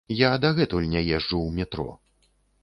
Я 0.19 0.29
дагэтуль 0.45 0.87
не 0.93 1.03
езджу 1.17 1.35
ў 1.35 1.61
метро. 1.61 1.87